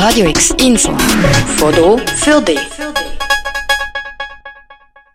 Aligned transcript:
Radio 0.00 0.28
X 0.28 0.54
Info. 0.64 0.92
Foto 1.56 1.98
für 1.98 2.40
dich. 2.40 2.60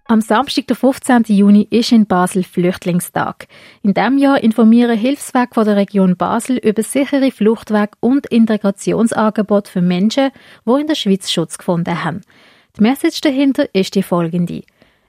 Am 0.08 0.20
Samstag, 0.20 0.68
der 0.68 0.76
15. 0.76 1.24
Juni, 1.28 1.66
ist 1.70 1.94
in 1.94 2.06
Basel 2.06 2.44
Flüchtlingstag. 2.44 3.48
In 3.82 3.94
diesem 3.94 4.18
Jahr 4.18 4.44
informieren 4.44 4.98
Hilfswerke 4.98 5.54
von 5.54 5.64
der 5.64 5.78
Region 5.78 6.18
Basel 6.18 6.58
über 6.58 6.84
sichere 6.84 7.32
Fluchtwege 7.32 7.92
und 8.02 8.26
Integrationsangebote 8.26 9.72
für 9.72 9.82
Menschen, 9.82 10.32
die 10.66 10.82
in 10.82 10.88
der 10.88 10.96
Schweiz 10.96 11.32
Schutz 11.32 11.58
gefunden 11.58 12.04
haben. 12.04 12.20
Die 12.78 12.82
Message 12.82 13.22
dahinter 13.22 13.74
ist 13.74 13.96
die 13.96 14.04
folgende. 14.04 14.64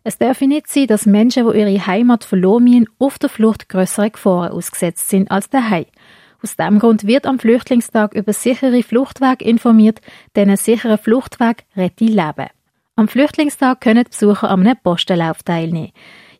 Es 0.04 0.18
darf 0.18 0.40
nicht 0.40 0.68
sein, 0.68 0.86
dass 0.86 1.04
Menschen, 1.04 1.50
die 1.50 1.58
ihre 1.58 1.84
Heimat 1.84 2.22
verloren 2.22 2.86
auf 3.00 3.18
der 3.18 3.28
Flucht 3.28 3.68
größere 3.68 4.12
Gefahren 4.12 4.52
ausgesetzt 4.52 5.08
sind 5.08 5.32
als 5.32 5.50
daheim. 5.50 5.86
Aus 6.44 6.56
diesem 6.56 6.78
Grund 6.78 7.06
wird 7.06 7.24
am 7.24 7.38
Flüchtlingstag 7.38 8.12
über 8.14 8.34
sichere 8.34 8.82
Fluchtwege 8.82 9.42
informiert, 9.46 10.02
denn 10.36 10.50
ein 10.50 10.58
sicherer 10.58 10.98
Fluchtweg 10.98 11.64
rettet 11.74 12.10
Leben. 12.10 12.50
Am 12.96 13.08
Flüchtlingstag 13.08 13.80
können 13.80 14.04
Besucher 14.04 14.50
am 14.50 14.70
Postenlauf 14.82 15.42
teilnehmen. 15.42 15.92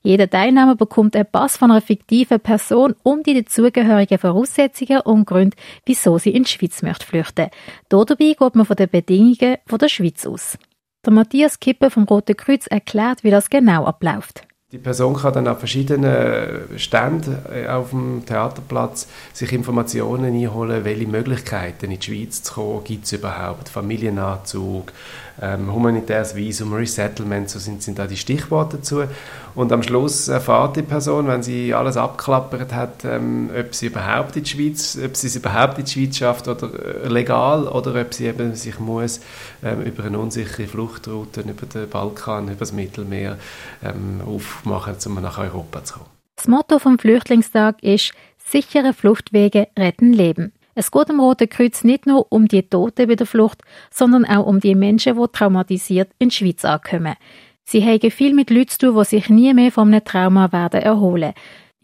Jeder 0.03 0.29
Teilnehmer 0.29 0.77
bekommt 0.77 1.17
einen 1.17 1.25
Pass 1.25 1.57
von 1.57 1.71
einer 1.71 1.81
fiktiven 1.81 2.39
Person 2.39 2.95
um 3.03 3.23
die 3.23 3.33
dazugehörigen 3.33 4.19
Voraussetzungen 4.19 5.01
und 5.01 5.25
Gründe, 5.25 5.57
wieso 5.87 6.19
sie 6.19 6.35
in 6.35 6.43
die 6.43 6.51
Schweiz 6.51 6.83
möchte 6.83 7.07
flüchten. 7.07 7.49
Dabei 7.89 8.15
geht 8.15 8.55
man 8.55 8.67
von 8.67 8.77
den 8.77 8.91
Bedingungen 8.91 9.57
der 9.73 9.89
Schweiz 9.89 10.27
aus. 10.27 10.59
Der 11.07 11.15
Matthias 11.15 11.59
Kippe 11.61 11.89
vom 11.89 12.05
Roten 12.05 12.37
Kreuz 12.37 12.67
erklärt, 12.67 13.25
wie 13.25 13.31
das 13.31 13.49
genau 13.49 13.87
abläuft. 13.87 14.47
Die 14.75 14.81
Person 14.81 15.15
kann 15.15 15.33
dann 15.33 15.47
an 15.47 15.57
verschiedenen 15.57 16.79
Ständen 16.79 17.39
äh, 17.49 17.69
auf 17.69 17.91
dem 17.91 18.27
Theaterplatz 18.27 19.07
sich 19.33 19.53
Informationen 19.53 20.35
einholen, 20.35 20.85
welche 20.85 21.07
Möglichkeiten 21.07 21.93
in 21.93 22.01
die 22.01 22.05
Schweiz 22.05 22.43
zu 22.43 22.55
kommen 22.55 22.83
gibt 22.83 23.05
es 23.05 23.13
überhaupt, 23.13 23.69
Familiennachzug, 23.69 24.93
ähm, 25.41 25.73
humanitäres 25.73 26.35
Visum, 26.35 26.73
Resettlement, 26.73 27.51
so 27.51 27.61
sind, 27.61 27.85
sind 27.85 28.01
da 28.01 28.09
die 28.09 28.17
Stichworte 28.17 28.79
dazu. 28.79 29.05
Und 29.55 29.71
am 29.71 29.85
Schluss 29.85 30.27
erfahrt 30.27 30.77
die 30.77 30.83
Person, 30.83 31.29
wenn 31.29 31.45
sie 31.45 31.73
alles 31.73 31.97
abklappert 31.97 32.73
hat, 32.73 33.05
ähm, 33.05 33.51
ob 33.57 33.75
sie 33.75 33.87
überhaupt 33.87 34.35
in 34.37 34.43
die 34.43 34.51
Schweiz, 34.51 34.99
ob 35.05 35.15
sie 35.17 35.29
es 35.29 35.37
überhaupt 35.37 35.79
in 35.79 35.85
die 35.85 35.91
Schweiz 35.91 36.17
schafft 36.17 36.49
oder 36.49 36.69
äh, 37.05 37.09
legal 37.09 37.69
oder 37.69 38.01
ob 38.01 38.13
sie 38.13 38.27
eben 38.27 38.55
sich 38.57 38.81
muss 38.81 39.21
ähm, 39.63 39.83
über 39.83 40.05
eine 40.05 40.19
unsichere 40.19 40.67
Fluchtroute 40.67 41.43
über 41.43 41.67
den 41.67 41.89
Balkan, 41.89 42.47
über 42.47 42.57
das 42.57 42.73
Mittelmeer 42.73 43.39
ähm, 43.85 44.21
aufmachen, 44.65 44.97
um 45.07 45.23
nach 45.23 45.39
Europa 45.39 45.85
zu 45.85 45.95
kommen. 45.95 46.07
Das 46.37 46.49
Motto 46.49 46.79
vom 46.79 46.99
Flüchtlingstag 46.99 47.83
ist 47.83 48.13
sichere 48.39 48.93
Fluchtwege 48.93 49.69
retten 49.79 50.13
Leben. 50.13 50.53
Es 50.75 50.91
geht 50.91 51.09
am 51.09 51.21
Roten 51.21 51.49
Kreuz 51.49 51.85
nicht 51.85 52.07
nur 52.07 52.27
um 52.33 52.49
die 52.49 52.63
Toten 52.63 53.07
bei 53.07 53.15
der 53.15 53.27
Flucht, 53.27 53.63
sondern 53.93 54.25
auch 54.25 54.47
um 54.47 54.59
die 54.59 54.75
Menschen, 54.75 55.17
die 55.17 55.27
traumatisiert 55.33 56.11
in 56.19 56.31
die 56.31 56.35
Schweiz 56.35 56.65
ankommen. 56.65 57.15
Sie 57.63 57.85
haben 57.85 58.11
viel 58.11 58.35
mit 58.35 58.51
Leuten 58.51 58.69
zu 58.69 58.79
tun, 58.79 58.99
die 58.99 59.05
sich 59.05 59.31
nie 59.31 59.55
mehr 59.55 59.71
von 59.71 59.89
einem 59.89 60.05
Trauma 60.05 60.53
werden 60.53 60.83
erholen. 60.83 61.33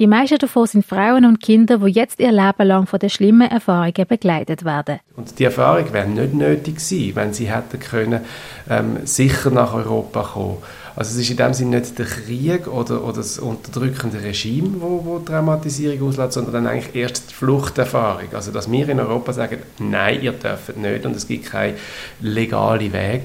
Die 0.00 0.06
meisten 0.06 0.38
davon 0.38 0.66
sind 0.66 0.86
Frauen 0.86 1.26
und 1.26 1.40
Kinder, 1.40 1.78
die 1.78 1.92
jetzt 1.92 2.20
ihr 2.20 2.32
Leben 2.32 2.66
lang 2.66 2.86
von 2.86 2.98
den 2.98 3.10
schlimmen 3.10 3.50
Erfahrungen 3.50 4.06
begleitet 4.08 4.64
werden. 4.64 4.98
Und 5.14 5.38
die 5.38 5.44
Erfahrung 5.44 5.92
wäre 5.92 6.08
nicht 6.08 6.34
nötig 6.34 6.76
gewesen, 6.76 7.16
wenn 7.16 7.32
sie 7.34 7.52
hätten 7.52 7.78
können, 7.78 8.22
ähm, 8.68 8.98
sicher 9.04 9.50
nach 9.50 9.74
Europa 9.74 10.22
kommen 10.22 10.56
also 11.00 11.12
es 11.12 11.16
ist 11.16 11.30
in 11.30 11.38
dem 11.38 11.54
Sinne 11.54 11.78
nicht 11.78 11.98
der 11.98 12.04
Krieg 12.04 12.66
oder, 12.66 13.02
oder 13.02 13.14
das 13.14 13.38
unterdrückende 13.38 14.22
Regime, 14.22 14.82
wo, 14.82 15.02
wo 15.02 15.18
Traumatisierung 15.18 16.06
auslöst, 16.06 16.34
sondern 16.34 16.52
dann 16.52 16.66
eigentlich 16.66 16.94
erst 16.94 17.30
die 17.30 17.34
Fluchterfahrung. 17.34 18.34
Also 18.34 18.52
dass 18.52 18.70
wir 18.70 18.86
in 18.86 19.00
Europa 19.00 19.32
sagen, 19.32 19.60
nein, 19.78 20.20
ihr 20.20 20.32
dürft 20.32 20.76
nicht 20.76 21.06
und 21.06 21.16
es 21.16 21.26
gibt 21.26 21.46
keinen 21.46 21.78
legalen 22.20 22.92
Weg, 22.92 23.22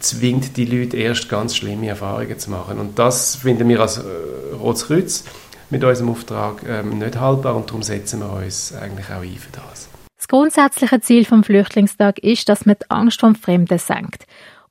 zwingt 0.00 0.58
die 0.58 0.66
Leute 0.66 0.98
erst 0.98 1.30
ganz 1.30 1.56
schlimme 1.56 1.88
Erfahrungen 1.88 2.38
zu 2.38 2.50
machen. 2.50 2.78
Und 2.78 2.98
das 2.98 3.36
finden 3.36 3.66
wir 3.70 3.80
als 3.80 3.96
äh, 3.96 4.02
Rotes 4.60 4.84
Kreuz 4.84 5.24
mit 5.70 5.82
unserem 5.82 6.10
Auftrag 6.10 6.56
ähm, 6.68 6.98
nicht 6.98 7.18
haltbar 7.18 7.56
und 7.56 7.70
darum 7.70 7.82
setzen 7.82 8.20
wir 8.20 8.34
uns 8.34 8.74
eigentlich 8.74 9.06
auch 9.06 9.22
ein 9.22 9.34
für 9.34 9.52
das. 9.52 9.88
Das 10.18 10.28
grundsätzliche 10.28 11.00
Ziel 11.00 11.24
vom 11.24 11.42
Flüchtlingstag 11.42 12.18
ist, 12.18 12.50
dass 12.50 12.66
man 12.66 12.76
die 12.78 12.90
Angst 12.90 13.20
vom 13.20 13.34
Fremden 13.34 13.78
senkt. 13.78 14.26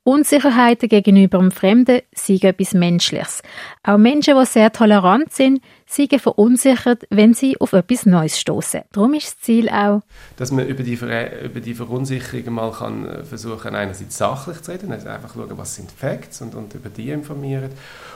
Unsicherheiten 0.08 0.88
gegenüber 0.88 1.36
dem 1.36 1.50
Fremden 1.50 2.00
sind 2.14 2.42
etwas 2.42 2.72
Menschliches. 2.72 3.42
Auch 3.82 3.98
Menschen, 3.98 4.38
die 4.38 4.46
sehr 4.46 4.72
tolerant 4.72 5.34
sind, 5.34 5.60
sind 5.88 6.20
verunsichert, 6.20 7.06
wenn 7.10 7.34
sie 7.34 7.58
auf 7.60 7.72
etwas 7.72 8.04
Neues 8.06 8.38
stoßen. 8.38 8.82
Darum 8.92 9.14
ist 9.14 9.26
das 9.26 9.40
Ziel 9.40 9.68
auch, 9.70 10.02
dass 10.36 10.52
man 10.52 10.66
über 10.66 10.82
die, 10.82 10.94
über 10.94 11.60
die 11.60 11.74
Verunsicherung 11.74 12.54
mal 12.54 12.72
kann 12.72 13.08
äh, 13.08 13.24
versuchen, 13.24 13.74
einerseits 13.74 14.18
sachlich 14.18 14.60
zu 14.62 14.70
reden, 14.70 14.92
also 14.92 15.08
einfach 15.08 15.34
schauen, 15.34 15.56
was 15.56 15.74
sind 15.74 15.90
Facts 15.90 16.42
und, 16.42 16.54
und 16.54 16.74
über 16.74 16.90
die 16.90 17.10
informieren 17.10 17.70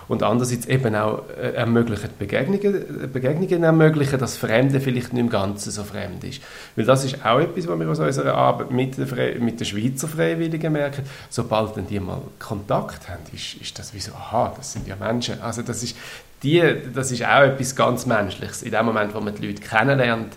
und 0.09 0.23
andererseits 0.23 0.67
eben 0.67 0.95
auch 0.95 1.29
äh, 1.31 1.55
ermöglichen 1.55 2.11
Begegnungen, 2.19 3.11
Begegnungen 3.13 3.63
ermöglichen, 3.63 4.19
dass 4.19 4.37
Fremde 4.37 4.81
vielleicht 4.81 5.13
nicht 5.15 5.23
im 5.23 5.31
Ganzen 5.31 5.71
so 5.71 5.85
fremd 5.85 6.25
ist. 6.25 6.43
Weil 6.77 6.85
das 6.85 7.05
ist 7.05 7.25
auch 7.25 7.41
etwas, 7.41 7.67
was 7.67 7.79
wir 7.79 7.89
aus 7.89 7.99
unserer 7.99 8.35
Arbeit 8.35 8.71
mit 8.71 8.99
den, 8.99 9.45
mit 9.45 9.61
den 9.61 9.67
Schweizer 9.67 10.09
Freiwilligen 10.09 10.73
merken. 10.73 11.05
Sobald 11.31 11.77
dann 11.77 11.87
die 11.87 12.01
mal 12.01 12.21
Kontakt 12.39 13.09
haben, 13.09 13.23
ist, 13.33 13.55
ist 13.55 13.79
das 13.79 13.95
wie 13.95 14.01
so, 14.01 14.13
aha, 14.13 14.53
das 14.57 14.73
sind 14.73 14.87
ja 14.87 14.97
Menschen. 14.97 15.41
Also 15.41 15.63
das 15.63 15.83
ist, 15.83 15.97
die, 16.43 16.63
das 16.93 17.11
ist 17.13 17.25
auch 17.25 17.43
etwas 17.43 17.77
ganz 17.77 18.07
Menschliches. 18.07 18.63
In 18.63 18.73
dem 18.73 18.87
Moment, 18.87 19.15
wo 19.15 19.21
man 19.21 19.35
die 19.35 19.47
Leute 19.47 19.63
kennenlernt, 19.63 20.35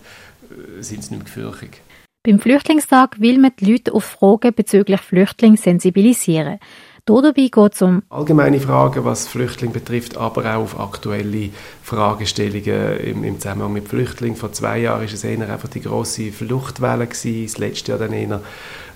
äh, 0.50 0.82
sind 0.82 1.04
sie 1.04 1.16
nicht 1.16 1.24
mehr 1.26 1.34
gefürchtig. 1.34 1.82
Beim 2.24 2.40
Flüchtlingstag 2.40 3.20
will 3.20 3.38
man 3.38 3.52
die 3.60 3.72
Leute 3.72 3.94
auf 3.94 4.04
Fragen 4.04 4.54
bezüglich 4.54 5.00
Flüchtlingen 5.02 5.58
sensibilisieren. 5.58 6.60
Dabei 7.08 7.50
geht 7.52 7.74
es 7.74 7.84
um 7.84 8.02
allgemeine 8.10 8.60
Fragen, 8.60 9.06
was 9.06 9.28
Flüchtlinge 9.28 9.74
betrifft, 9.74 10.18
aber 10.18 10.56
auch 10.56 10.64
auf 10.64 10.80
aktuelle 10.80 11.52
Fragestellungen 11.84 12.98
im, 12.98 13.24
im 13.24 13.40
Zusammenhang 13.40 13.74
mit 13.74 13.88
Flüchtlingen. 13.88 14.36
Vor 14.36 14.54
zwei 14.54 14.80
Jahren 14.80 15.02
war 15.02 15.14
es 15.14 15.24
eher 15.24 15.48
einfach 15.48 15.70
die 15.70 15.82
grosse 15.82 16.32
Fluchtwelle 16.32 17.06
gewesen, 17.06 17.46
das 17.46 17.60
letzte 17.60 17.92
Jahr 17.92 18.00
dann 18.00 18.12
eher 18.12 18.42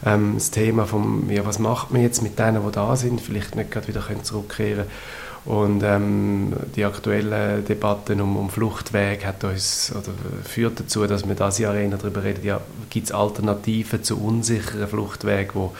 ähm, 0.03 0.31
das 0.33 0.49
Thema 0.49 0.87
vom, 0.87 1.29
ja, 1.29 1.45
was 1.45 1.59
macht 1.59 1.91
man 1.91 2.01
jetzt 2.01 2.23
mit 2.23 2.39
denen, 2.39 2.65
die 2.65 2.71
da 2.71 2.95
sind, 2.95 3.21
vielleicht 3.21 3.55
nicht 3.55 3.69
gerade 3.69 3.87
wieder 3.87 4.01
zurückkehren 4.23 4.87
können 4.87 4.89
und 5.45 5.83
ähm, 5.83 6.53
die 6.75 6.85
aktuellen 6.85 7.65
Debatten 7.65 8.21
um, 8.21 8.37
um 8.37 8.49
Fluchtwege 8.49 9.25
hat 9.25 9.43
uns, 9.43 9.91
oder 9.91 10.11
führt 10.43 10.79
dazu, 10.79 11.07
dass 11.07 11.27
wir 11.27 11.35
das 11.35 11.59
Jahr 11.59 11.75
eher 11.75 11.89
darüber 11.89 12.23
reden, 12.23 12.43
ja, 12.43 12.61
gibt 12.89 13.07
es 13.07 13.11
Alternativen 13.11 14.03
zu 14.03 14.21
unsicheren 14.21 14.87
Fluchtwegen, 14.87 15.51
wo 15.53 15.75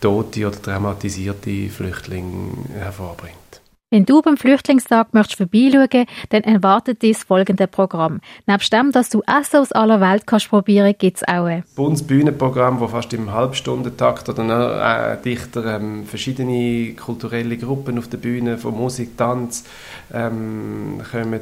tote 0.00 0.46
oder 0.46 0.62
traumatisierte 0.62 1.68
Flüchtlinge 1.68 2.52
hervorbringen. 2.78 3.39
Wenn 3.92 4.06
du 4.06 4.22
beim 4.22 4.36
Flüchtlingstag 4.36 5.12
möchtest 5.14 5.38
vorbeischauen, 5.38 6.06
dann 6.28 6.44
erwartet 6.44 7.02
dich 7.02 7.16
das 7.16 7.24
folgende 7.24 7.66
Programm. 7.66 8.20
Nebst 8.46 8.72
dem, 8.72 8.92
dass 8.92 9.08
du 9.08 9.20
Essen 9.22 9.56
aus 9.56 9.72
aller 9.72 10.00
Welt 10.00 10.28
kannst 10.28 10.48
probieren, 10.48 10.94
gibt 10.96 11.16
es 11.16 11.22
auch 11.26 11.46
ein 11.46 11.64
buntes 11.74 12.04
Bühnenprogramm, 12.04 12.78
das 12.78 12.92
fast 12.92 13.12
im 13.14 13.32
Halbstundentakt 13.32 14.28
oder 14.28 15.14
äh, 15.14 15.20
dichter 15.20 15.74
ähm, 15.74 16.06
verschiedene 16.06 16.94
kulturelle 16.94 17.56
Gruppen 17.56 17.98
auf 17.98 18.06
der 18.06 18.18
Bühne 18.18 18.58
von 18.58 18.76
Musik, 18.76 19.16
Tanz 19.16 19.64
ähm, 20.14 21.02
kommen. 21.10 21.40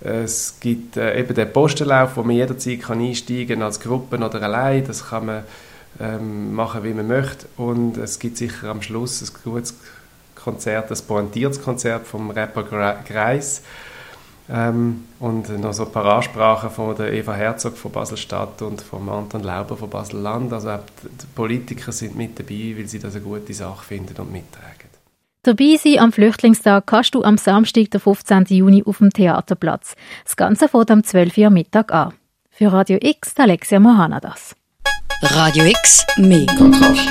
Es 0.00 0.58
gibt 0.58 0.96
äh, 0.96 1.20
eben 1.20 1.34
den 1.34 1.52
Postenlauf, 1.52 2.16
wo 2.16 2.22
man 2.22 2.34
jederzeit 2.34 2.80
kann 2.80 3.02
einsteigen 3.02 3.58
kann, 3.58 3.62
als 3.62 3.78
Gruppen 3.78 4.22
oder 4.22 4.40
allein. 4.40 4.86
Das 4.86 5.10
kann 5.10 5.26
man 5.26 5.42
ähm, 6.00 6.54
machen, 6.54 6.82
wie 6.82 6.94
man 6.94 7.08
möchte. 7.08 7.44
Und 7.58 7.98
es 7.98 8.18
gibt 8.18 8.38
sicher 8.38 8.70
am 8.70 8.80
Schluss 8.80 9.20
ein 9.20 9.28
gutes 9.44 9.74
Konzert, 10.42 10.90
ein 10.90 10.98
pointiertes 11.06 11.62
Konzert 11.62 12.06
vom 12.06 12.30
Rapper 12.30 12.62
Greis. 12.62 13.62
Ähm, 14.52 15.04
und 15.20 15.48
noch 15.60 15.72
so 15.72 15.84
ein 15.86 15.92
paar 15.92 16.06
Ansprachen 16.06 16.70
von 16.70 16.96
der 16.96 17.12
Eva 17.12 17.34
Herzog 17.34 17.76
von 17.76 17.92
Basel-Stadt 17.92 18.62
und 18.62 18.80
von 18.80 19.08
Anton 19.08 19.42
Lauber 19.42 19.76
von 19.76 19.88
Basel-Land. 19.88 20.52
Also 20.52 20.78
die 21.02 21.26
Politiker 21.34 21.92
sind 21.92 22.16
mit 22.16 22.38
dabei, 22.38 22.74
weil 22.76 22.88
sie 22.88 22.98
das 22.98 23.14
eine 23.14 23.22
gute 23.22 23.54
Sache 23.54 23.84
finden 23.84 24.20
und 24.20 24.32
mittragen. 24.32 24.90
Dabei 25.42 25.78
sein 25.82 26.00
am 26.00 26.12
Flüchtlingstag 26.12 26.86
kannst 26.86 27.14
du 27.14 27.22
am 27.22 27.38
Samstag, 27.38 27.90
der 27.92 28.00
15. 28.00 28.44
Juni, 28.48 28.82
auf 28.84 28.98
dem 28.98 29.10
Theaterplatz. 29.10 29.94
Das 30.24 30.36
Ganze 30.36 30.68
fängt 30.68 30.90
am 30.90 31.02
12 31.02 31.38
Uhr 31.38 31.50
Mittag 31.50 31.92
an. 31.92 32.12
Für 32.50 32.72
Radio 32.72 32.98
X, 33.00 33.34
Alexia 33.38 33.80
Mohana 33.80 34.20
das. 34.20 34.54
Radio 35.22 35.64
X, 35.64 36.04
mehr 36.18 36.46
Kontrast. 36.58 37.08